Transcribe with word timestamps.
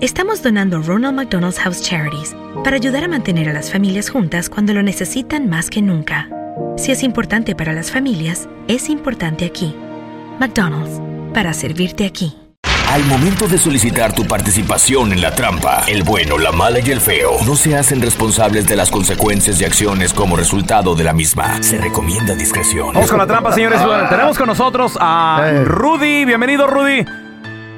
estamos 0.00 0.42
donando 0.42 0.80
Ronald 0.82 1.14
McDonald's 1.16 1.58
House 1.58 1.82
Charities 1.82 2.34
para 2.64 2.76
ayudar 2.76 3.04
a 3.04 3.08
mantener 3.08 3.48
a 3.48 3.52
las 3.52 3.70
familias 3.70 4.10
juntas 4.10 4.48
cuando 4.48 4.72
lo 4.72 4.82
necesitan 4.82 5.48
más 5.48 5.70
que 5.70 5.82
nunca. 5.82 6.28
Si 6.76 6.92
es 6.92 7.02
importante 7.02 7.54
para 7.54 7.72
las 7.72 7.90
familias, 7.90 8.48
es 8.68 8.88
importante 8.88 9.44
aquí. 9.44 9.74
McDonald's, 10.38 11.00
para 11.34 11.52
servirte 11.52 12.06
aquí. 12.06 12.36
Al 12.88 13.04
momento 13.04 13.46
de 13.46 13.56
solicitar 13.56 14.12
tu 14.12 14.24
participación 14.24 15.12
en 15.12 15.20
la 15.20 15.32
trampa, 15.32 15.84
el 15.86 16.02
bueno, 16.02 16.38
la 16.38 16.50
mala 16.50 16.80
y 16.80 16.90
el 16.90 17.00
feo 17.00 17.36
no 17.46 17.54
se 17.54 17.76
hacen 17.76 18.02
responsables 18.02 18.66
de 18.66 18.74
las 18.74 18.90
consecuencias 18.90 19.60
y 19.60 19.64
acciones 19.64 20.12
como 20.12 20.34
resultado 20.34 20.96
de 20.96 21.04
la 21.04 21.12
misma. 21.12 21.62
Se 21.62 21.78
recomienda 21.78 22.34
discreción. 22.34 22.92
Vamos 22.94 23.08
con 23.10 23.18
la 23.18 23.28
trampa, 23.28 23.52
señores. 23.52 23.80
Tenemos 24.08 24.36
con 24.36 24.48
nosotros 24.48 24.96
a 24.98 25.40
Eh. 25.44 25.64
Rudy. 25.64 26.24
Bienvenido, 26.24 26.66
Rudy. 26.66 27.04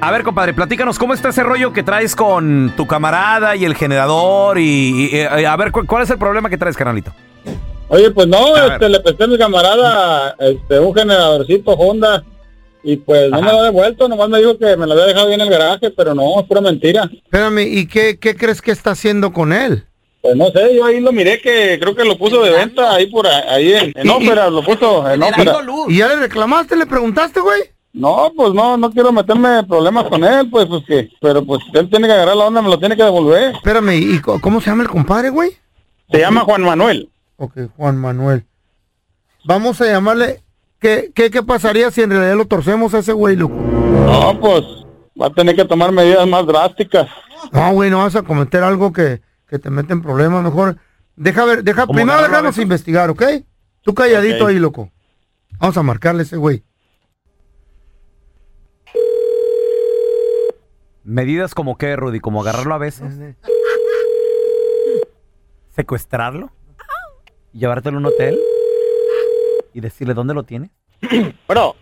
A 0.01 0.11
ver, 0.11 0.23
compadre, 0.23 0.53
platícanos 0.53 0.99
cómo 0.99 1.13
está 1.13 1.29
ese 1.29 1.43
rollo 1.43 1.71
que 1.71 1.81
traes 1.81 2.13
con 2.15 2.73
tu 2.75 2.85
camarada 2.85 3.55
y 3.55 3.63
el 3.63 3.73
generador 3.75 4.57
y, 4.59 5.09
y, 5.13 5.15
eh, 5.15 5.47
a 5.47 5.55
ver 5.55 5.71
¿cu- 5.71 5.85
cuál 5.85 6.03
es 6.03 6.09
el 6.09 6.17
problema 6.17 6.49
que 6.49 6.57
traes, 6.57 6.75
carnalito. 6.75 7.13
Oye, 7.87 8.11
pues 8.11 8.27
no, 8.27 8.53
A 8.55 8.61
ver. 8.63 8.71
este, 8.73 8.89
le 8.89 8.99
presté 8.99 9.23
a 9.23 9.27
mi 9.27 9.37
camarada 9.37 10.35
este, 10.39 10.79
un 10.79 10.93
generadorcito 10.93 11.71
Honda 11.71 12.21
y 12.83 12.97
pues 12.97 13.29
no 13.31 13.37
Ajá. 13.37 13.45
me 13.45 13.51
lo 13.53 13.59
ha 13.59 13.63
devuelto, 13.63 14.09
nomás 14.09 14.27
me 14.27 14.39
dijo 14.39 14.57
que 14.57 14.75
me 14.75 14.85
lo 14.85 14.91
había 14.93 15.05
dejado 15.05 15.27
ahí 15.27 15.35
en 15.35 15.41
el 15.41 15.49
garaje, 15.49 15.89
pero 15.91 16.13
no, 16.13 16.37
es 16.41 16.47
pura 16.47 16.59
mentira. 16.59 17.09
Espérame, 17.23 17.59
¿y 17.59 17.87
qué, 17.87 18.19
qué 18.19 18.35
crees 18.35 18.61
que 18.61 18.71
está 18.71 18.91
haciendo 18.91 19.31
con 19.31 19.53
él? 19.53 19.85
Pues 20.21 20.35
no 20.35 20.47
sé, 20.51 20.75
yo 20.75 20.85
ahí 20.85 20.99
lo 20.99 21.13
miré 21.13 21.39
que 21.39 21.77
creo 21.79 21.95
que 21.95 22.03
lo 22.03 22.17
puso 22.17 22.41
de 22.43 22.49
venta 22.51 22.93
ahí 22.93 23.07
por 23.07 23.25
ahí, 23.25 23.43
ahí 23.47 23.73
en, 23.73 23.93
en 23.95 24.09
ópera, 24.09 24.49
lo 24.49 24.63
puso 24.63 25.09
en 25.09 25.23
ópera. 25.23 25.55
¿Y 25.87 25.97
ya 25.97 26.09
le 26.09 26.15
reclamaste, 26.17 26.75
le 26.75 26.85
preguntaste, 26.85 27.39
güey? 27.39 27.61
No, 27.93 28.31
pues 28.35 28.53
no, 28.53 28.75
no 28.75 28.89
quiero 28.91 29.11
meterme 29.11 29.59
en 29.59 29.67
problemas 29.67 30.05
con 30.05 30.23
él, 30.23 30.49
pues, 30.49 30.65
pues 30.65 30.83
que, 30.85 31.09
pero 31.21 31.45
pues 31.45 31.61
él 31.73 31.89
tiene 31.91 32.07
que 32.07 32.13
agarrar 32.13 32.35
la 32.35 32.45
onda, 32.45 32.61
me 32.61 32.69
lo 32.69 32.79
tiene 32.79 32.97
que 32.97 33.03
devolver. 33.03 33.53
Espérame, 33.55 33.91
¿y 33.93 34.19
co- 34.19 34.41
cómo 34.41 34.59
se 34.59 34.71
llama 34.71 34.81
el 34.83 34.89
compadre, 34.89 35.29
güey? 35.29 35.51
Se 36.09 36.19
llama 36.19 36.41
Juan 36.41 36.63
Manuel. 36.63 37.09
Ok, 37.37 37.53
Juan 37.77 37.97
Manuel. 37.97 38.45
Vamos 39.45 39.79
a 39.81 39.85
llamarle. 39.85 40.41
¿Qué, 40.79 41.11
qué, 41.13 41.29
qué 41.29 41.43
pasaría 41.43 41.91
si 41.91 42.01
en 42.01 42.09
realidad 42.09 42.35
lo 42.35 42.45
torcemos 42.45 42.93
a 42.93 42.99
ese 42.99 43.13
güey, 43.13 43.35
loco? 43.35 43.53
No, 43.55 44.39
pues 44.39 44.63
va 45.19 45.27
a 45.27 45.33
tener 45.33 45.55
que 45.55 45.63
tomar 45.65 45.91
medidas 45.91 46.27
más 46.27 46.45
drásticas. 46.47 47.07
No, 47.51 47.71
güey, 47.73 47.89
no 47.89 47.99
vas 47.99 48.15
a 48.15 48.23
cometer 48.23 48.63
algo 48.63 48.91
que, 48.91 49.21
que 49.47 49.59
te 49.59 49.69
mete 49.69 49.93
en 49.93 50.01
problemas. 50.01 50.43
Mejor, 50.43 50.77
deja 51.15 51.45
ver, 51.45 51.63
deja, 51.63 51.85
¿Cómo 51.85 51.93
primero 51.95 52.17
agarrarlo 52.17 52.37
déjanos 52.49 52.57
investigar, 52.57 53.09
¿ok? 53.11 53.23
Tú 53.81 53.93
calladito 53.93 54.45
Ok. 54.45 54.49
ahí, 54.49 54.59
loco. 54.59 54.89
Vamos 55.59 55.77
a 55.77 55.83
marcarle 55.83 56.21
a 56.21 56.23
ese 56.25 56.37
güey. 56.37 56.63
Medidas 61.03 61.53
como 61.53 61.77
qué, 61.77 61.95
Rudy, 61.95 62.19
como 62.19 62.41
agarrarlo 62.41 62.73
a 62.73 62.77
veces, 62.77 63.13
secuestrarlo, 65.75 66.51
llevártelo 67.51 67.97
a 67.97 67.99
un 67.99 68.05
hotel 68.05 68.39
y 69.73 69.81
decirle 69.81 70.13
dónde 70.13 70.33
lo 70.33 70.43
tiene. 70.43 70.69
Bueno, 71.47 71.75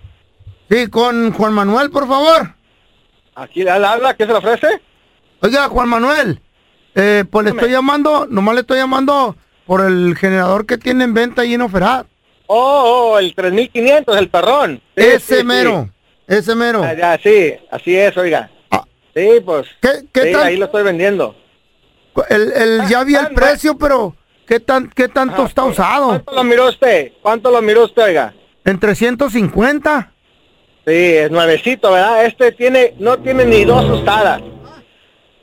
Sí, 0.70 0.88
con 0.88 1.34
Juan 1.34 1.54
Manuel, 1.54 1.92
por 1.92 2.08
favor. 2.08 2.56
aquí 3.36 3.64
le 3.64 3.72
habla, 3.72 4.14
¿qué 4.16 4.26
se 4.26 4.32
le 4.32 4.38
ofrece? 4.38 4.68
Oiga, 5.42 5.68
Juan 5.68 5.90
Manuel, 5.90 6.40
eh, 6.96 7.26
pues 7.30 7.44
le 7.44 7.52
estoy 7.52 7.72
llamando, 7.72 8.26
nomás 8.30 8.56
le 8.56 8.62
estoy 8.62 8.78
llamando 8.78 9.36
por 9.66 9.82
el 9.82 10.16
generador 10.16 10.66
que 10.66 10.78
tiene 10.78 11.04
en 11.04 11.14
venta 11.14 11.42
ahí 11.42 11.56
en 11.56 11.62
Oferat. 11.62 12.08
Oh, 12.48 13.12
oh, 13.14 13.20
el 13.20 13.36
3500, 13.36 14.18
el 14.18 14.30
perrón. 14.30 14.82
Sí, 14.96 15.04
ese 15.06 15.38
sí, 15.40 15.44
mero, 15.44 15.90
ese 16.28 16.56
mero. 16.56 16.84
sí. 16.84 16.88
Ah, 16.90 16.94
ya, 16.94 17.20
sí, 17.22 17.54
así 17.70 17.96
es, 17.96 18.16
oiga. 18.16 18.50
Ah. 19.16 19.20
Sí, 19.20 19.42
pues. 19.46 19.68
¿Qué, 19.82 19.90
qué 20.12 20.22
sí, 20.24 20.32
tan- 20.34 20.44
ahí 20.48 20.58
lo 20.58 20.66
estoy 20.66 20.84
vendiendo. 20.84 21.36
el, 22.30 22.52
el- 22.54 22.88
ya 22.88 23.04
vi 23.04 23.16
ah, 23.16 23.28
el 23.30 23.36
precio, 23.36 23.78
pero 23.78 24.16
¿qué 24.48 24.60
tan, 24.60 24.90
qué 24.90 25.08
tanto 25.08 25.44
Ah, 25.44 25.48
está 25.48 25.64
usado? 25.64 26.08
¿Cuánto 26.08 26.32
lo 26.34 26.44
miró 26.44 26.70
usted? 26.70 27.12
¿Cuánto 27.22 27.52
lo 27.52 27.62
miró 27.62 27.86
usted, 27.86 28.04
oiga? 28.04 28.34
En 28.66 28.80
350. 28.80 30.12
Sí, 30.86 30.94
es 30.94 31.30
nuevecito, 31.32 31.92
¿verdad? 31.92 32.26
Este 32.26 32.52
tiene, 32.54 32.96
no 33.00 33.18
tiene 33.20 33.46
ni 33.46 33.66
dos 33.66 33.86
usadas. 34.02 34.42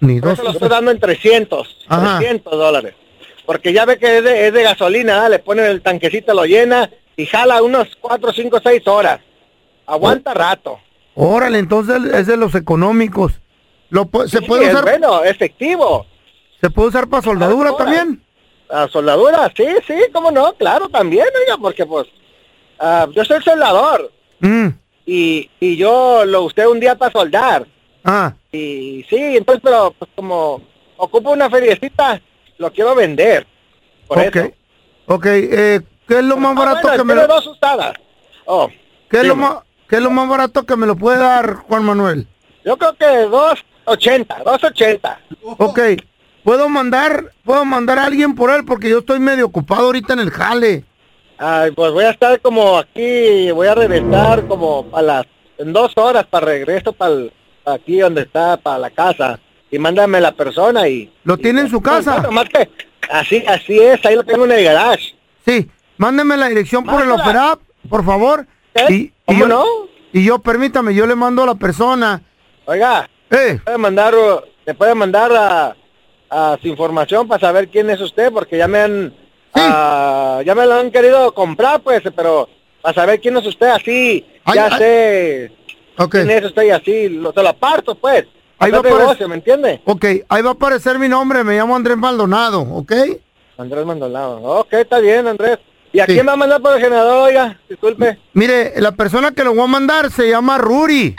Ni 0.00 0.21
dos. 0.21 0.35
eso 0.35 0.43
lo 0.45 0.50
estoy 0.50 0.69
dando 0.69 0.91
en 0.91 1.00
300, 1.00 1.77
Ajá. 1.89 2.19
300 2.19 2.53
dólares. 2.53 2.95
Porque 3.47 3.73
ya 3.73 3.85
ve 3.85 3.99
que 3.99 4.19
es 4.19 4.25
de, 4.25 4.47
es 4.49 4.53
de 4.53 4.62
gasolina, 4.62 5.29
le 5.29 5.39
ponen 5.39 5.65
el 5.67 5.81
tanquecito, 5.83 6.35
lo 6.35 6.45
llena 6.45 6.91
y 7.17 7.27
jala 7.27 7.62
unos 7.62 7.89
4, 8.00 8.33
5, 8.33 8.61
6 8.62 8.87
horas. 8.87 9.21
Aguanta 9.87 10.35
rato. 10.35 10.79
Órale, 11.15 11.59
entonces 11.59 11.97
es 12.15 12.27
de 12.27 12.37
los 12.37 12.55
económicos. 12.55 13.33
Lo, 13.91 14.09
¿Se 14.26 14.38
Sí, 14.38 14.44
puede 14.47 14.66
es 14.66 14.72
usar, 14.72 14.84
bueno, 14.84 15.25
efectivo. 15.25 16.06
se 16.60 16.71
puede 16.71 16.88
usar 16.88 17.09
para 17.09 17.22
soldadura 17.22 17.76
también? 17.76 18.22
La 18.69 18.87
soldadura, 18.88 19.50
sí, 19.56 19.65
sí, 19.87 19.94
cómo 20.12 20.31
no, 20.31 20.53
claro, 20.54 20.88
también, 20.91 21.26
oiga, 21.43 21.56
porque 21.59 21.87
pues 21.87 22.06
ah, 22.78 23.06
yo 23.15 23.25
soy 23.25 23.43
soldador 23.43 24.12
Mm, 24.41 24.69
y, 25.06 25.50
y 25.59 25.76
yo 25.76 26.25
lo 26.26 26.43
usé 26.43 26.66
un 26.66 26.78
día 26.78 26.94
para 26.97 27.10
soldar. 27.10 27.66
Ah, 28.04 28.34
Y 28.53 29.04
sí, 29.09 29.16
entonces, 29.37 29.60
pero 29.65 29.93
pues 29.99 30.10
como 30.15 30.60
ocupo 30.97 31.31
una 31.31 31.49
feriecita, 31.50 32.20
lo 32.59 32.70
quiero 32.72 32.94
vender. 32.94 33.47
Por 34.06 34.19
ok. 34.19 34.37
eso. 34.37 34.50
Ok, 35.06 35.26
eh, 35.26 35.81
¿qué 36.06 36.19
es 36.19 36.25
lo 36.25 36.37
más 36.37 36.52
Ah, 36.52 36.58
barato 36.61 36.88
bueno, 36.88 36.96
que 36.99 37.05
me 37.05 37.14
lo, 37.14 37.26
dos 37.26 37.46
usadas. 37.46 37.94
Oh, 38.44 38.69
qué 39.11 39.19
es 39.20 39.25
lo 39.26 39.35
más, 39.35 39.56
qué 39.88 39.96
es 39.96 40.02
lo 40.02 40.11
más 40.11 40.29
barato 40.29 40.64
que 40.64 40.76
me 40.76 40.87
lo 40.87 40.94
puede 40.94 41.19
dar 41.19 41.55
Juan 41.56 41.85
Manuel? 41.85 42.29
yo 42.64 42.76
creo 42.76 42.94
que 42.94 43.26
280, 43.88 44.43
280. 44.44 45.20
Ok, 45.58 45.81
puedo 46.44 46.69
mandar, 46.69 47.32
puedo 47.44 47.64
mandar 47.64 47.99
a 47.99 48.05
alguien 48.05 48.35
por 48.35 48.50
él 48.50 48.64
porque 48.64 48.90
yo 48.90 48.99
estoy 48.99 49.19
medio 49.19 49.46
ocupado 49.46 49.87
ahorita 49.87 50.12
en 50.12 50.20
el 50.20 50.31
jale. 50.31 50.85
Ay, 51.38 51.70
pues 51.70 51.93
voy 51.93 52.05
a 52.05 52.11
estar 52.11 52.40
como 52.40 52.76
aquí, 52.79 53.50
voy 53.52 53.69
a 53.69 53.75
regresar 53.75 54.46
como 54.46 54.87
a 54.93 55.00
las, 55.00 55.26
en 55.56 55.73
dos 55.73 55.93
horas 55.96 56.26
para 56.26 56.46
regreso 56.46 56.93
para 56.93 57.14
aquí 57.64 58.00
donde 58.00 58.23
está, 58.23 58.56
para 58.56 58.79
la 58.79 58.90
casa. 58.90 59.38
Y 59.70 59.79
mándame 59.79 60.20
la 60.20 60.32
persona 60.32 60.88
y... 60.88 61.12
¿Lo 61.25 61.37
tiene 61.37 61.61
en 61.61 61.70
su 61.70 61.81
casa? 61.81 62.14
Bueno, 62.14 62.32
más 62.32 62.49
que, 62.49 62.70
así, 63.11 63.44
así 63.46 63.79
es, 63.79 64.05
ahí 64.05 64.17
lo 64.17 64.25
tengo 64.25 64.46
en 64.46 64.52
el 64.52 64.64
garage. 64.64 65.14
Sí, 65.46 65.69
mándeme 65.99 66.37
la 66.37 66.49
dirección 66.49 66.85
por 66.85 67.02
el. 67.02 67.11
Operap, 67.11 67.61
por 67.88 68.05
favor. 68.05 68.46
¿Eh? 68.75 68.87
Y, 68.88 68.94
y 68.94 69.12
¿Cómo 69.26 69.40
yo, 69.40 69.46
no? 69.46 69.64
Y 70.12 70.25
yo, 70.25 70.38
permítame, 70.38 70.94
yo 70.94 71.06
le 71.06 71.14
mando 71.14 71.43
a 71.43 71.46
la 71.46 71.55
persona. 71.55 72.23
Oiga, 72.64 73.08
Eh, 73.30 73.60
puede 73.64 73.78
mandar, 73.78 74.14
me 74.66 74.75
puede 74.75 74.94
mandar 74.94 75.32
a, 75.32 75.76
a 76.30 76.58
su 76.60 76.69
información 76.69 77.26
para 77.28 77.40
saber 77.40 77.69
quién 77.69 77.90
es 77.90 78.00
usted, 78.00 78.32
porque 78.32 78.56
ya 78.58 78.69
me 78.69 78.78
han 78.80 79.14
Sí. 79.54 79.62
Ah, 79.64 80.42
ya 80.44 80.54
me 80.54 80.66
lo 80.66 80.75
han 80.75 80.90
querido 80.90 81.32
comprar, 81.32 81.80
pues, 81.80 82.02
pero 82.14 82.48
a 82.82 82.92
saber 82.92 83.19
quién 83.19 83.36
es 83.38 83.46
usted 83.46 83.69
así, 83.69 84.25
Ay, 84.44 84.54
ya 84.54 84.66
ay. 84.66 84.78
sé 84.78 85.52
Ok, 85.96 86.10
quién 86.12 86.30
es 86.30 86.44
usted 86.44 86.62
y 86.64 86.70
así, 86.70 87.08
lo, 87.08 87.32
se 87.32 87.42
lo 87.42 87.48
aparto, 87.48 87.94
pues. 87.94 88.25
Ahí 88.58 88.70
va 88.70 88.82
negocio, 88.82 89.26
¿me 89.28 89.36
entiende? 89.36 89.80
ok, 89.84 90.04
ahí 90.28 90.42
va 90.42 90.50
a 90.50 90.52
aparecer 90.52 90.98
mi 90.98 91.08
nombre, 91.08 91.42
me 91.44 91.56
llamo 91.56 91.75
Andrés 91.75 91.96
Maldonado, 91.96 92.60
¿ok? 92.60 92.92
Andrés 93.56 93.86
Maldonado. 93.86 94.42
Ok, 94.42 94.72
está 94.75 94.98
bien, 95.00 95.26
Andrés. 95.26 95.58
¿Y 95.92 96.00
a 96.00 96.06
Sí. 96.06 96.12
quién 96.12 96.28
va 96.28 96.32
a 96.32 96.36
mandar 96.36 96.60
por 96.60 96.75
el 96.76 96.80
generador, 96.82 97.28
oiga? 97.28 97.58
Disculpe. 97.69 98.19
Mire, 98.34 98.75
la 98.80 98.92
persona 98.92 99.32
que 99.32 99.42
lo 99.44 99.54
voy 99.54 99.64
a 99.64 99.66
mandar 99.66 100.10
se 100.10 100.28
llama 100.28 100.58
Ruri. 100.58 101.16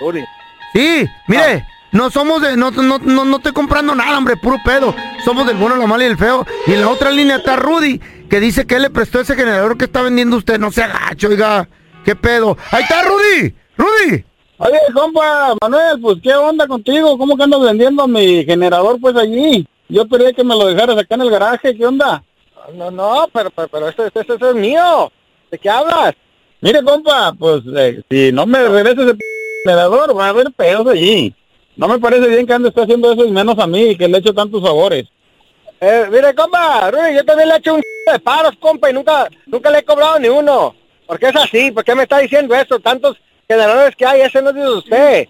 Uri. 0.00 0.24
Sí, 0.72 1.06
mire, 1.28 1.66
no 1.92 2.10
somos 2.10 2.40
de, 2.40 2.56
no, 2.56 2.70
no, 2.70 2.98
no, 2.98 3.24
no 3.24 3.36
estoy 3.36 3.52
comprando 3.52 3.94
nada, 3.94 4.16
hombre, 4.16 4.36
puro 4.36 4.56
pedo. 4.64 4.94
Somos 5.24 5.46
del 5.46 5.56
bueno, 5.56 5.76
la 5.76 5.86
mala 5.86 6.04
y 6.04 6.08
el 6.08 6.16
feo. 6.18 6.46
Y 6.66 6.72
en 6.72 6.80
la 6.80 6.88
otra 6.88 7.10
línea 7.10 7.36
está 7.36 7.56
Rudy, 7.56 8.00
que 8.30 8.40
dice 8.40 8.66
que 8.66 8.76
él 8.76 8.82
le 8.82 8.90
prestó 8.90 9.20
ese 9.20 9.34
generador 9.34 9.76
que 9.76 9.84
está 9.84 10.02
vendiendo 10.02 10.36
usted. 10.36 10.58
No 10.58 10.72
se 10.72 10.82
agacho, 10.82 11.28
oiga. 11.28 11.68
¿Qué 12.04 12.16
pedo? 12.16 12.56
Ahí 12.70 12.82
está 12.82 13.02
Rudy. 13.02 13.54
Rudy. 13.76 14.24
Oye, 14.58 14.78
compa, 14.94 15.54
Manuel, 15.60 16.00
pues, 16.00 16.18
¿qué 16.22 16.34
onda 16.34 16.66
contigo? 16.66 17.18
¿Cómo 17.18 17.36
que 17.36 17.42
andas 17.42 17.60
vendiendo 17.60 18.06
mi 18.08 18.44
generador, 18.44 18.98
pues, 19.00 19.14
allí? 19.16 19.66
Yo 19.88 20.06
pedí 20.08 20.32
que 20.32 20.44
me 20.44 20.54
lo 20.54 20.66
dejaras 20.66 20.96
acá 20.96 21.16
en 21.16 21.20
el 21.22 21.30
garaje, 21.30 21.76
¿qué 21.76 21.84
onda? 21.84 22.22
No, 22.74 22.90
no, 22.90 23.28
pero, 23.32 23.50
pero, 23.50 23.68
pero 23.68 23.88
este, 23.88 24.06
este, 24.06 24.20
este 24.20 24.48
es 24.50 24.54
mío. 24.54 25.10
¿De 25.50 25.58
qué 25.58 25.68
hablas? 25.68 26.14
Mire, 26.60 26.82
compa, 26.84 27.32
pues, 27.36 27.62
eh, 27.76 28.02
si 28.08 28.30
no 28.32 28.46
me 28.46 28.62
regreses 28.66 29.00
el 29.06 29.16
p- 29.16 29.24
generador, 29.64 30.16
va 30.16 30.26
a 30.26 30.28
haber 30.30 30.50
pedos 30.52 30.86
allí. 30.86 31.34
No 31.76 31.88
me 31.88 31.98
parece 31.98 32.28
bien 32.28 32.46
que 32.46 32.52
ande 32.52 32.68
esté 32.68 32.82
haciendo 32.82 33.12
eso 33.12 33.24
y 33.24 33.30
menos 33.30 33.58
a 33.58 33.66
mí, 33.66 33.96
que 33.96 34.08
le 34.08 34.18
echo 34.18 34.34
tantos 34.34 34.62
favores. 34.62 35.06
Eh, 35.80 36.06
mire, 36.10 36.34
compa, 36.34 36.90
Rudy, 36.90 37.16
yo 37.16 37.24
también 37.24 37.48
le 37.48 37.54
he 37.54 37.58
hecho 37.58 37.74
un 37.74 37.82
de 38.06 38.18
paros, 38.18 38.52
compa, 38.60 38.90
y 38.90 38.92
nunca, 38.92 39.28
nunca 39.46 39.70
le 39.70 39.78
he 39.78 39.84
cobrado 39.84 40.18
ni 40.18 40.28
uno. 40.28 40.74
¿Por 41.06 41.18
qué 41.18 41.28
es 41.28 41.36
así? 41.36 41.70
¿Por 41.70 41.84
qué 41.84 41.94
me 41.94 42.02
está 42.04 42.18
diciendo 42.18 42.54
eso? 42.54 42.78
Tantos 42.78 43.16
generadores 43.48 43.94
que 43.96 44.06
hay, 44.06 44.20
ese 44.20 44.42
no 44.42 44.50
es 44.50 44.56
de 44.56 44.68
usted. 44.68 45.28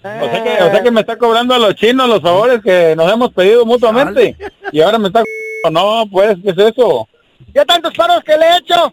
O 0.00 0.02
sea, 0.02 0.44
que, 0.44 0.62
o 0.62 0.70
sea 0.70 0.82
que 0.82 0.90
me 0.90 1.00
está 1.00 1.16
cobrando 1.16 1.54
a 1.54 1.58
los 1.58 1.74
chinos 1.76 2.08
los 2.08 2.20
favores 2.20 2.60
que 2.62 2.94
nos 2.94 3.10
hemos 3.10 3.32
pedido 3.32 3.64
mutuamente. 3.64 4.36
Y 4.72 4.80
ahora 4.82 4.98
me 4.98 5.08
está... 5.08 5.22
No, 5.70 6.04
pues, 6.10 6.36
¿qué 6.42 6.50
es 6.50 6.58
eso? 6.58 7.08
Ya 7.54 7.64
tantos 7.64 7.94
paros 7.94 8.22
que 8.22 8.36
le 8.36 8.46
he 8.46 8.56
hecho, 8.58 8.92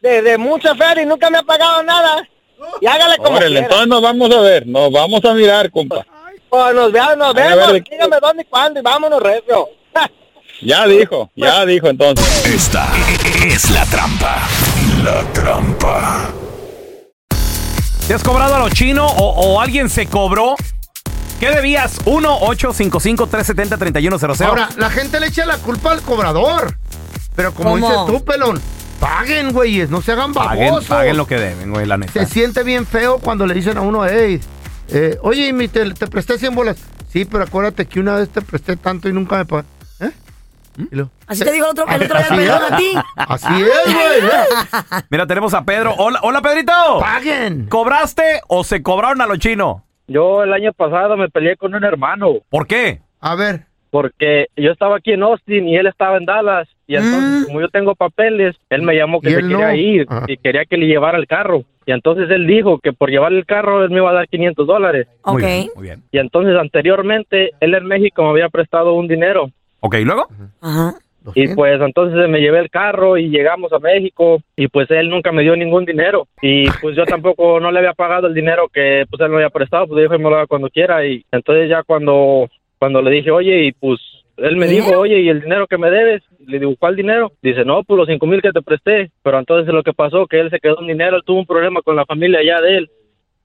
de, 0.00 0.22
de 0.22 0.36
mucha 0.36 0.74
feria 0.74 1.04
y 1.04 1.06
nunca 1.06 1.30
me 1.30 1.38
ha 1.38 1.42
pagado 1.42 1.82
nada. 1.84 2.28
Y 2.80 2.86
hágale 2.86 3.16
como 3.18 3.30
Órale, 3.36 3.46
quiera. 3.48 3.64
entonces 3.66 3.88
nos 3.88 4.02
vamos 4.02 4.30
a 4.34 4.40
ver, 4.40 4.66
nos 4.66 4.90
vamos 4.92 5.24
a 5.24 5.32
mirar, 5.34 5.70
compa. 5.70 6.04
Pues 6.48 6.74
nos 6.74 6.90
veamos, 6.92 7.16
nos 7.18 7.28
A 7.28 7.32
ver, 7.32 7.56
vemos. 7.56 7.72
de- 7.72 7.84
Dígame 7.90 8.16
dónde 8.20 8.42
y 8.42 8.46
cuándo 8.46 8.80
y 8.80 8.82
vámonos, 8.82 9.22
recio. 9.22 9.68
Ya 10.60 10.86
dijo, 10.88 11.30
ya 11.36 11.64
dijo 11.64 11.86
entonces. 11.88 12.44
Esta 12.46 12.88
es 13.46 13.70
la 13.70 13.84
trampa. 13.86 14.38
La 15.04 15.22
trampa. 15.32 16.30
¿Te 18.08 18.14
has 18.14 18.24
cobrado 18.24 18.56
a 18.56 18.58
lo 18.58 18.68
chino 18.70 19.06
o, 19.06 19.54
o 19.54 19.60
alguien 19.60 19.88
se 19.88 20.06
cobró? 20.06 20.56
¿Qué 21.38 21.50
debías? 21.50 22.04
1-855-370-3100. 22.06 24.46
Ahora, 24.46 24.68
la 24.76 24.90
gente 24.90 25.20
le 25.20 25.28
echa 25.28 25.46
la 25.46 25.58
culpa 25.58 25.92
al 25.92 26.02
cobrador. 26.02 26.76
Pero 27.36 27.54
como 27.54 27.70
¿Cómo? 27.70 27.88
dices 27.88 28.06
tú, 28.06 28.24
pelón, 28.24 28.60
paguen, 29.00 29.52
güeyes, 29.52 29.90
no 29.90 30.00
se 30.00 30.12
hagan 30.12 30.32
paguen, 30.32 30.68
babosos. 30.68 30.88
paguen 30.88 31.16
lo 31.16 31.26
que 31.26 31.36
deben, 31.36 31.70
güey, 31.70 31.86
la 31.86 31.96
neta. 31.96 32.12
Se 32.12 32.26
siente 32.26 32.62
bien 32.62 32.86
feo 32.86 33.18
cuando 33.18 33.46
le 33.46 33.54
dicen 33.54 33.76
a 33.78 33.80
uno, 33.80 34.04
hey, 34.06 34.40
eh, 34.88 35.18
oye, 35.22 35.52
mi, 35.52 35.68
te, 35.68 35.92
te 35.92 36.06
presté 36.06 36.38
100 36.38 36.54
bolas. 36.54 36.76
Sí, 37.08 37.24
pero 37.24 37.44
acuérdate 37.44 37.86
que 37.86 38.00
una 38.00 38.16
vez 38.16 38.28
te 38.28 38.42
presté 38.42 38.76
tanto 38.76 39.08
y 39.08 39.12
nunca 39.12 39.36
me 39.36 39.44
pagaste. 39.44 39.70
¿Eh? 40.00 40.10
Luego, 40.90 41.10
Así 41.26 41.42
te 41.44 41.50
dijo 41.52 41.64
el 41.66 41.70
otro, 41.72 41.86
el 41.88 42.02
otro 42.02 42.36
día 42.36 42.56
es. 42.56 42.72
a 42.72 42.76
ti. 42.76 42.92
Así 43.16 43.62
es, 43.62 43.94
güey. 43.94 45.02
Mira, 45.10 45.26
tenemos 45.26 45.52
a 45.54 45.64
Pedro. 45.64 45.94
Hola, 45.98 46.20
hola 46.22 46.40
Pedrito. 46.40 46.72
Paguen. 47.00 47.66
¿Cobraste 47.68 48.42
o 48.46 48.62
se 48.62 48.82
cobraron 48.82 49.20
a 49.20 49.26
lo 49.26 49.36
chino? 49.36 49.84
Yo 50.06 50.42
el 50.42 50.52
año 50.52 50.72
pasado 50.72 51.16
me 51.16 51.28
peleé 51.28 51.56
con 51.56 51.74
un 51.74 51.84
hermano 51.84 52.36
¿Por 52.48 52.66
qué? 52.66 53.02
A 53.20 53.34
ver, 53.34 53.66
porque 53.90 54.46
yo 54.56 54.70
estaba 54.72 54.96
aquí 54.96 55.12
en 55.12 55.22
Austin 55.22 55.68
y 55.68 55.76
él 55.76 55.86
estaba 55.86 56.16
en 56.16 56.24
Dallas 56.24 56.68
y 56.86 56.96
entonces 56.96 57.46
como 57.46 57.60
yo 57.60 57.68
tengo 57.68 57.94
papeles, 57.94 58.56
él 58.70 58.82
me 58.82 58.94
llamó 58.96 59.20
que 59.20 59.30
se 59.30 59.36
quería 59.42 59.68
no. 59.68 59.74
ir 59.74 60.06
Ajá. 60.08 60.24
y 60.28 60.36
quería 60.36 60.64
que 60.64 60.76
le 60.76 60.86
llevara 60.86 61.18
el 61.18 61.26
carro 61.26 61.62
y 61.86 61.92
entonces 61.92 62.30
él 62.30 62.46
dijo 62.46 62.78
que 62.78 62.92
por 62.92 63.10
llevar 63.10 63.32
el 63.32 63.46
carro 63.46 63.82
él 63.84 63.90
me 63.90 63.96
iba 63.96 64.10
a 64.10 64.14
dar 64.14 64.28
500 64.28 64.66
dólares 64.66 65.06
Muy 65.24 65.42
Ok. 65.42 65.48
bien, 65.48 65.66
muy 65.74 65.84
bien. 65.84 66.02
y 66.12 66.18
entonces 66.18 66.56
anteriormente 66.56 67.50
él 67.60 67.74
en 67.74 67.86
México 67.86 68.22
me 68.24 68.30
había 68.30 68.48
prestado 68.48 68.94
un 68.94 69.08
dinero 69.08 69.50
Ok, 69.80 69.94
¿y 70.00 70.04
luego? 70.04 70.26
Ajá. 70.60 70.94
y 71.34 71.46
200. 71.46 71.56
pues 71.56 71.80
entonces 71.82 72.28
me 72.28 72.40
llevé 72.40 72.58
el 72.60 72.70
carro 72.70 73.16
y 73.18 73.28
llegamos 73.28 73.70
a 73.72 73.78
México 73.78 74.40
y 74.56 74.68
pues 74.68 74.90
él 74.90 75.10
nunca 75.10 75.30
me 75.30 75.42
dio 75.42 75.54
ningún 75.56 75.84
dinero 75.84 76.26
y 76.40 76.68
pues 76.80 76.96
yo 76.96 77.04
tampoco 77.04 77.60
no 77.60 77.70
le 77.70 77.80
había 77.80 77.92
pagado 77.92 78.26
el 78.28 78.34
dinero 78.34 78.68
que 78.72 79.04
pues 79.10 79.20
él 79.20 79.28
me 79.28 79.36
había 79.36 79.50
prestado 79.50 79.86
pues 79.86 80.00
dijo 80.02 80.12
que 80.12 80.18
me 80.22 80.30
lo 80.30 80.36
haga 80.36 80.46
cuando 80.46 80.70
quiera 80.70 81.04
y 81.06 81.22
entonces 81.30 81.68
ya 81.68 81.82
cuando 81.82 82.48
cuando 82.78 83.02
le 83.02 83.10
dije 83.10 83.30
oye 83.30 83.64
y 83.66 83.72
pues 83.72 84.00
él 84.36 84.56
me 84.56 84.66
¿Dinero? 84.66 84.86
dijo 84.86 84.98
oye 85.00 85.20
y 85.20 85.28
el 85.28 85.40
dinero 85.40 85.66
que 85.66 85.78
me 85.78 85.90
debes 85.90 86.22
le 86.46 86.58
digo 86.58 86.74
¿cuál 86.78 86.96
dinero? 86.96 87.32
dice 87.42 87.64
no 87.64 87.82
pues 87.84 87.98
los 87.98 88.06
cinco 88.08 88.26
mil 88.26 88.40
que 88.42 88.52
te 88.52 88.62
presté 88.62 89.10
pero 89.22 89.38
entonces 89.38 89.72
lo 89.74 89.82
que 89.82 89.92
pasó 89.92 90.26
que 90.26 90.40
él 90.40 90.50
se 90.50 90.60
quedó 90.60 90.76
sin 90.78 90.86
dinero 90.86 91.16
él 91.16 91.22
tuvo 91.26 91.40
un 91.40 91.46
problema 91.46 91.82
con 91.82 91.96
la 91.96 92.06
familia 92.06 92.38
allá 92.40 92.60
de 92.60 92.76
él 92.78 92.90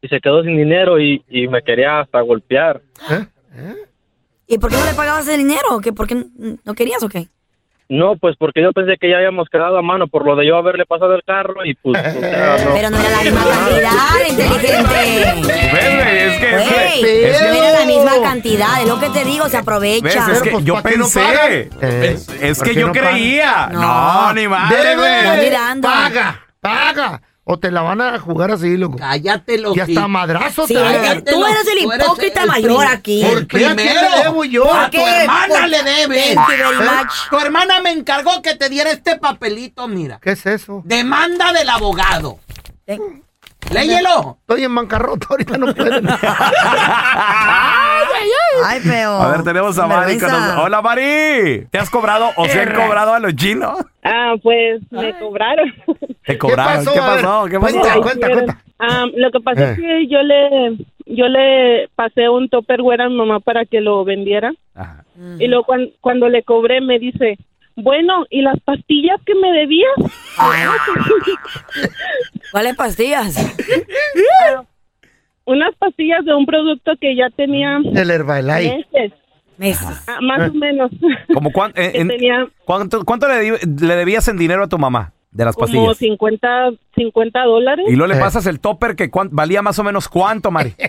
y 0.02 0.08
se 0.08 0.20
quedó 0.20 0.44
sin 0.44 0.56
dinero 0.58 1.00
y, 1.00 1.24
y 1.30 1.48
me 1.48 1.62
quería 1.64 2.02
hasta 2.02 2.22
golpear 2.22 2.82
¿Eh? 3.10 3.26
¿Y 4.48 4.58
por 4.58 4.70
qué 4.70 4.76
no 4.78 4.86
le 4.86 4.94
pagabas 4.94 5.28
el 5.30 5.38
dinero? 5.38 5.80
¿Qué, 5.82 5.94
¿Por 5.94 6.06
qué 6.08 6.16
no 6.66 6.74
querías 6.76 7.02
o 7.02 7.10
qué? 7.10 7.28
No, 7.90 8.16
pues 8.18 8.36
porque 8.38 8.62
yo 8.62 8.72
pensé 8.72 8.98
que 9.00 9.10
ya 9.10 9.18
habíamos 9.18 9.50
quedado 9.50 9.78
a 9.78 9.82
mano 9.82 10.08
por 10.08 10.26
lo 10.26 10.36
de 10.36 10.46
yo 10.48 10.56
haberle 10.58 10.86
pasado 10.86 11.14
el 11.16 11.24
carro 11.24 11.66
y 11.66 11.74
pues, 11.76 11.98
o 12.00 12.20
sea, 12.20 12.58
no. 12.66 12.74
Pero 12.74 12.90
no 12.90 12.98
era 13.00 13.10
la 13.10 13.22
misma 13.24 13.42
cantidad, 13.44 14.30
inteligente. 14.30 15.22
Es 15.24 16.40
que- 16.40 16.50
Güey, 16.52 17.24
es 17.26 17.42
que- 17.42 17.48
no 17.48 17.64
era 17.64 17.86
la 18.22 18.28
cantidad, 18.30 18.82
es 18.82 18.88
lo 18.88 19.00
que 19.00 19.10
te 19.10 19.24
digo, 19.26 19.46
se 19.46 19.52
¿Ves? 19.52 19.62
aprovecha. 19.62 20.32
Es 20.32 20.42
que 20.42 20.52
pues, 20.52 20.66
yo 20.66 20.76
¿pa' 20.76 20.84
qué 20.90 20.98
no 20.98 21.04
pensé. 21.06 21.20
pagan? 21.22 21.52
Eh, 21.82 22.20
es 22.42 22.58
¿por 22.60 22.68
que 22.68 22.76
yo 22.76 22.88
no 22.88 22.94
creía. 22.94 23.68
No. 23.72 23.82
No, 23.82 24.34
ni 24.34 24.48
madre, 24.48 24.96
güey. 24.96 25.52
Paga, 25.82 26.46
paga. 26.60 27.22
O 27.46 27.60
te 27.60 27.72
la 27.72 27.82
van 27.82 28.00
a 28.00 28.18
jugar 28.20 28.52
así, 28.52 28.78
loco. 28.78 28.98
Cállate, 28.98 29.58
los 29.58 29.76
Y 29.76 29.82
hasta 29.82 30.08
madrazo 30.08 30.66
Sí, 30.66 30.76
te 30.76 31.22
tú 31.30 31.46
eres 31.46 31.68
el 31.68 31.80
hipócrita 31.84 32.44
el 32.44 32.48
mayor 32.48 32.86
aquí. 32.86 33.22
¿Por 33.22 33.48
qué? 33.48 33.66
¿A 33.66 33.76
quién 33.76 33.96
le 33.96 34.24
debo 34.24 34.46
yo? 34.46 34.64
A 34.74 34.84
¿Por 34.84 34.92
tu 34.92 34.98
qué? 34.98 35.24
hermana 35.24 35.68
le 35.68 35.84
debes. 35.84 36.36
Thank 36.36 36.48
you 36.50 36.56
very 36.58 36.78
¿Eh? 36.78 36.90
much. 37.02 37.12
Tu 37.30 37.38
hermana 37.40 37.82
me 37.82 37.92
encargó 37.92 38.42
que 38.42 38.56
te 38.56 38.70
diera 38.70 38.92
este 38.92 39.18
papelito, 39.18 39.90
mira. 39.90 40.20
¿Qué 40.22 40.32
es 40.32 40.46
eso? 40.46 40.84
Demanda 40.86 41.52
del 41.52 41.70
abogado. 41.70 42.40
Léyelo. 43.72 44.38
Estoy 44.42 44.64
en 44.64 44.76
bancarrota, 44.76 45.28
ahorita 45.30 45.58
no 45.58 45.74
pueden. 45.76 46.08
Ay, 48.66 48.80
feo. 48.82 49.12
A 49.22 49.32
ver, 49.32 49.44
tenemos 49.44 49.78
a 49.80 49.88
Mari 49.88 50.20
con 50.20 50.30
nosotros. 50.32 50.66
Hola, 50.66 50.82
Mari. 50.82 51.66
¿Te 51.72 51.78
has 51.78 51.90
cobrado 51.90 52.30
o 52.36 52.46
se 52.46 52.60
han 52.62 52.74
cobrado 52.74 53.14
a 53.14 53.20
los 53.20 53.36
chinos? 53.36 53.78
Ah, 54.04 54.34
pues 54.42 54.82
me 54.92 55.18
cobraron. 55.20 55.74
¿Te 56.26 56.38
cobraron? 56.38 56.86
pasó? 56.86 56.94
¿Qué 56.94 57.00
A 57.00 57.10
ver, 57.14 57.22
pasó? 57.24 57.46
¿Qué 57.46 57.60
pasó? 57.60 57.80
cuenta, 57.80 58.02
cuenta, 58.02 58.30
cuenta. 58.32 58.62
Ah, 58.80 59.06
lo 59.16 59.32
que 59.32 59.40
pasa 59.40 59.62
Eh. 59.62 59.72
es 59.72 59.80
que 59.80 60.08
yo 60.08 60.22
le 60.24 60.78
yo 61.06 61.28
le 61.28 61.90
pasé 61.96 62.30
un 62.30 62.50
topperware 62.50 63.02
a 63.02 63.10
mi 63.10 63.16
mamá 63.16 63.40
para 63.42 63.66
que 63.66 63.82
lo 63.82 64.04
vendiera 64.06 64.54
Ajá. 64.74 65.04
y 65.38 65.48
luego 65.48 65.66
cuan- 65.66 65.92
cuando 66.02 66.28
le 66.30 66.44
cobré 66.44 66.80
me 66.82 66.98
dice, 66.98 67.38
bueno, 67.76 68.26
¿y 68.30 68.42
las 68.42 68.58
pastillas 68.62 69.20
que 69.26 69.36
me 69.36 69.52
debías? 69.52 69.92
¿Cuáles 72.52 72.76
pastillas? 72.76 73.36
Unas 75.46 75.76
pastillas 75.76 76.24
de 76.26 76.34
un 76.34 76.46
producto 76.46 76.94
que 77.00 77.16
ya 77.16 77.30
tenía 77.30 77.78
El 77.94 78.10
Herbalife. 78.10 78.86
meses, 78.94 79.14
Meses. 79.58 80.04
ah, 80.08 80.20
más 80.22 80.50
o 80.50 80.54
menos. 80.54 80.90
¿Cómo 81.34 81.52
cuán- 81.52 81.74
en- 81.76 82.08
tenía 82.08 82.48
¿Cuánto, 82.66 83.04
cuánto 83.04 83.28
le, 83.28 83.40
di- 83.42 83.86
le 83.86 83.96
debías 83.96 84.28
en 84.28 84.38
dinero 84.38 84.64
a 84.64 84.68
tu 84.68 84.78
mamá 84.78 85.14
de 85.32 85.46
las 85.46 85.56
como 85.56 85.66
pastillas? 85.68 85.98
50, 85.98 86.72
50 86.96 87.44
dólares. 87.44 87.86
Y 87.90 87.96
luego 87.96 88.14
le 88.14 88.18
Eh. 88.18 88.22
pasas 88.22 88.46
el 88.48 88.60
topper 88.60 88.96
que 88.96 89.10
cuán- 89.12 89.30
valía 89.32 89.62
más 89.62 89.78
o 89.80 89.84
menos 89.84 90.08
cuánto, 90.08 90.50
Mari. 90.52 90.74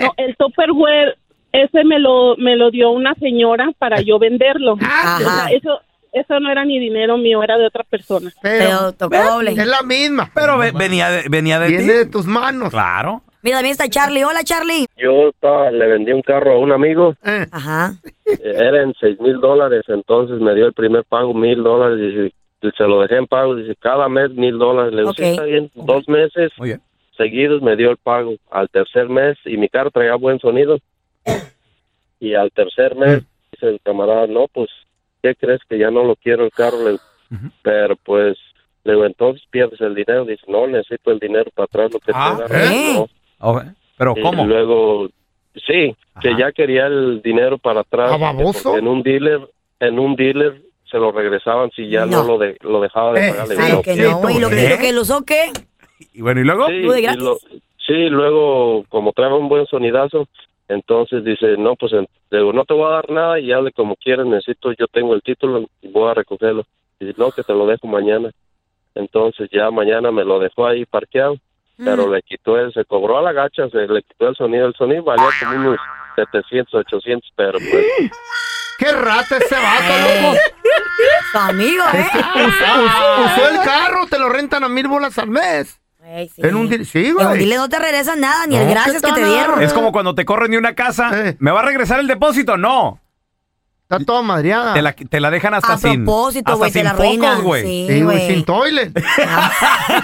No, 0.00 0.12
el 0.16 0.36
topperware 0.36 1.16
ese 1.52 1.84
me 1.84 2.00
lo 2.00 2.36
me 2.36 2.56
lo 2.56 2.70
dio 2.72 2.90
una 2.90 3.14
señora 3.14 3.70
para 3.78 4.00
yo 4.00 4.18
venderlo. 4.18 4.76
Ajá. 4.80 5.16
O 5.16 5.20
sea, 5.20 5.46
eso 5.56 5.80
eso 6.14 6.40
no 6.40 6.50
era 6.50 6.64
ni 6.64 6.78
dinero 6.78 7.16
mío, 7.18 7.42
era 7.42 7.58
de 7.58 7.66
otra 7.66 7.84
persona. 7.84 8.30
Pero 8.42 8.64
Pero 8.64 8.92
tocó 8.92 9.16
doble. 9.32 9.50
es 9.52 9.66
la 9.66 9.82
misma. 9.82 10.30
Pero 10.34 10.56
ve- 10.58 10.72
venía 10.72 11.10
de, 11.10 11.28
venía 11.28 11.58
de 11.58 11.68
Viene 11.68 11.82
ti. 11.84 11.88
de 11.90 12.06
tus 12.06 12.26
manos. 12.26 12.70
Claro. 12.70 13.22
Mira, 13.42 13.56
también 13.58 13.72
está 13.72 13.88
Charlie. 13.88 14.24
Hola, 14.24 14.42
Charlie. 14.42 14.86
Yo 14.96 15.28
estaba- 15.28 15.70
le 15.70 15.86
vendí 15.86 16.12
un 16.12 16.22
carro 16.22 16.52
a 16.54 16.58
un 16.58 16.72
amigo, 16.72 17.14
Eh, 17.24 17.46
Ajá. 17.52 17.92
eh, 18.24 18.38
eran 18.42 18.94
seis 18.98 19.20
mil 19.20 19.38
dólares, 19.40 19.82
entonces 19.88 20.40
me 20.40 20.54
dio 20.54 20.66
el 20.66 20.72
primer 20.72 21.04
pago 21.04 21.34
mil 21.34 21.62
dólares 21.62 22.32
y, 22.62 22.68
se 22.74 22.84
lo 22.84 23.02
dejé 23.02 23.16
en 23.16 23.26
pago, 23.26 23.54
dice 23.56 23.74
cada 23.78 24.08
mes 24.08 24.30
mil 24.30 24.56
dólares, 24.58 24.92
le 24.94 25.00
digo, 25.02 25.10
Ok. 25.10 25.16
"Sí, 25.18 25.24
está 25.24 25.42
bien, 25.44 25.70
dos 25.74 26.08
meses 26.08 26.50
Muy 26.56 26.68
bien. 26.70 26.80
seguidos 27.18 27.60
me 27.60 27.76
dio 27.76 27.90
el 27.90 27.98
pago, 27.98 28.36
al 28.50 28.70
tercer 28.70 29.10
mes 29.10 29.36
y 29.44 29.58
mi 29.58 29.68
carro 29.68 29.90
traía 29.90 30.14
buen 30.14 30.38
sonido 30.38 30.78
y 32.20 32.34
al 32.34 32.50
tercer 32.52 32.94
mes 32.96 33.22
dice 33.52 33.66
el 33.68 33.80
camarada, 33.82 34.26
no, 34.26 34.46
pues 34.48 34.70
¿qué 35.24 35.34
crees 35.34 35.60
que 35.66 35.78
ya 35.78 35.90
no 35.90 36.04
lo 36.04 36.16
quiero 36.16 36.44
el 36.44 36.50
carro? 36.52 36.84
Le- 36.86 36.98
Pero 37.62 37.96
pues, 38.04 38.36
le 38.84 38.92
digo, 38.92 39.06
entonces 39.06 39.42
pierdes 39.50 39.80
el 39.80 39.94
dinero. 39.94 40.26
Dice, 40.26 40.42
no, 40.48 40.66
necesito 40.66 41.10
el 41.10 41.18
dinero 41.18 41.50
para 41.54 41.64
atrás, 41.64 41.90
lo 41.92 41.98
que 41.98 42.12
Ah, 42.14 42.44
te 42.46 42.52
da. 42.54 42.62
¿eh? 42.74 42.92
No. 42.94 43.06
Ok, 43.38 43.62
Pero 43.96 44.14
Y 44.16 44.20
¿cómo? 44.20 44.46
luego, 44.46 45.08
sí, 45.54 45.96
que 46.20 46.36
ya 46.38 46.52
quería 46.52 46.86
el 46.86 47.22
dinero 47.22 47.56
para 47.56 47.80
atrás. 47.80 48.10
¿Ah, 48.12 48.18
baboso? 48.18 48.62
porque 48.64 48.78
En 48.80 48.86
un 48.88 49.02
dealer, 49.02 49.40
en 49.80 49.98
un 49.98 50.14
dealer 50.14 50.60
se 50.90 50.98
lo 50.98 51.10
regresaban 51.10 51.70
si 51.70 51.88
ya 51.88 52.04
no, 52.04 52.22
No. 52.22 52.28
lo, 52.28 52.38
de- 52.38 52.56
lo 52.60 52.80
dejaba 52.82 53.12
de 53.14 53.26
Eh, 53.26 53.30
pagar. 53.30 53.48
Digo, 53.48 53.60
Claro 53.60 53.82
que 53.82 53.96
no. 53.96 54.30
¿Y 54.30 54.38
lo 54.40 54.48
que, 54.50 54.68
lo 54.68 54.78
que 54.78 54.92
lo 54.92 55.00
usó 55.00 55.24
qué? 55.24 55.50
Y 56.12 56.20
bueno, 56.20 56.40
¿y 56.40 56.44
luego? 56.44 56.68
Sí, 56.68 56.82
¿Tú 56.82 56.90
de 56.92 57.00
y 57.00 57.16
lo- 57.16 57.38
sí, 57.86 58.08
luego, 58.10 58.84
como 58.90 59.12
trae 59.12 59.32
un 59.32 59.48
buen 59.48 59.66
sonidazo, 59.66 60.28
entonces 60.74 61.24
dice, 61.24 61.56
no, 61.56 61.76
pues, 61.76 61.92
digo, 62.30 62.52
no 62.52 62.64
te 62.64 62.74
voy 62.74 62.86
a 62.86 62.96
dar 62.96 63.10
nada 63.10 63.38
y 63.38 63.52
hable 63.52 63.72
como 63.72 63.96
quieras, 63.96 64.26
necesito, 64.26 64.72
yo 64.72 64.86
tengo 64.88 65.14
el 65.14 65.22
título 65.22 65.68
y 65.82 65.88
voy 65.88 66.10
a 66.10 66.14
recogerlo. 66.14 66.66
Y 66.98 67.06
dice, 67.06 67.20
no, 67.20 67.30
que 67.30 67.42
te 67.42 67.52
lo 67.52 67.66
dejo 67.66 67.86
mañana. 67.86 68.30
Entonces 68.94 69.48
ya 69.52 69.70
mañana 69.70 70.10
me 70.12 70.24
lo 70.24 70.38
dejó 70.38 70.66
ahí 70.66 70.84
parqueado, 70.84 71.36
pero 71.76 72.08
le 72.08 72.22
quitó 72.22 72.58
él, 72.58 72.72
se 72.72 72.84
cobró 72.84 73.18
a 73.18 73.22
la 73.22 73.32
gacha, 73.32 73.68
se 73.68 73.86
le 73.88 74.02
quitó 74.02 74.28
el 74.28 74.36
sonido, 74.36 74.66
el 74.66 74.74
sonido 74.74 75.02
valía 75.02 75.26
como 75.40 75.56
unos 75.56 75.78
700, 76.16 76.74
800, 76.74 77.32
pero 77.34 77.58
pues... 77.58 78.10
¡Qué 78.78 78.92
rata 78.92 79.36
ese 79.36 79.54
vato, 79.54 80.22
loco! 80.22 80.38
Tu 81.32 81.38
amigo, 81.38 81.84
¿eh? 81.92 82.06
Usó 83.24 83.48
el 83.48 83.60
carro, 83.64 84.06
te 84.08 84.18
lo 84.18 84.28
rentan 84.28 84.64
a 84.64 84.68
mil 84.68 84.88
bolas 84.88 85.18
al 85.18 85.30
mes. 85.30 85.80
Sí. 86.04 86.42
En 86.42 86.54
un 86.54 86.68
dile, 86.68 86.84
sí, 86.84 87.06
En 87.06 87.16
un 87.16 87.24
güey. 87.24 87.38
dile 87.38 87.56
no 87.56 87.68
te 87.68 87.78
regresan 87.78 88.20
nada, 88.20 88.46
ni 88.46 88.54
No, 88.56 88.60
el 88.60 88.66
¿qué 88.68 88.74
gracias 88.74 89.02
que 89.02 89.12
te 89.12 89.24
dieron. 89.24 89.62
Es 89.62 89.72
como 89.72 89.90
cuando 89.90 90.14
te 90.14 90.24
corren 90.24 90.50
de 90.50 90.58
una 90.58 90.74
casa. 90.74 91.28
Eh. 91.28 91.36
¿Me 91.40 91.50
va 91.50 91.60
a 91.60 91.64
regresar 91.64 91.98
el 92.00 92.06
depósito? 92.06 92.56
No. 92.58 93.00
Está 93.82 93.98
toda 94.04 94.22
madreada. 94.22 94.74
Te 94.74 94.82
la, 94.82 94.92
te 94.94 95.20
la 95.20 95.30
dejan 95.30 95.54
hasta 95.54 95.74
A 95.74 95.78
sin. 95.78 96.04
propósito, 96.04 96.52
hasta 96.52 96.58
güey, 96.58 96.72
te 96.72 96.78
sin 96.80 96.84
la 96.84 96.92
güey. 97.40 97.88
Sí, 97.88 98.02
güey, 98.02 98.26
sin 98.26 98.44
toilet. 98.44 98.92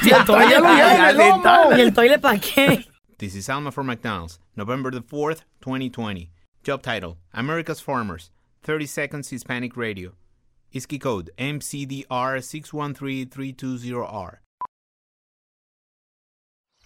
Sin 0.02 0.24
toalla, 0.26 0.50
Ya 0.50 0.60
lo 0.60 0.66
güey, 0.66 0.76
lleva 0.76 1.10
el 1.10 1.16
neta. 1.16 1.64
lomo. 1.64 1.76
¿Y 1.76 1.80
el 1.80 1.92
toilet 1.94 2.20
para 2.20 2.38
qué? 2.38 2.86
This 3.18 3.34
is 3.34 3.48
Alma 3.50 3.70
from 3.70 3.86
McDonald's, 3.86 4.40
November 4.56 4.90
the 4.92 5.00
4th, 5.02 5.44
2020. 5.60 6.30
Job 6.66 6.82
title 6.82 7.16
America's 7.32 7.82
Farmers, 7.82 8.32
30 8.64 8.86
Seconds 8.86 9.30
Hispanic 9.32 9.74
Radio. 9.76 10.14
ISKI 10.72 10.98
code 10.98 11.30
MCDR613320R. 11.38 14.38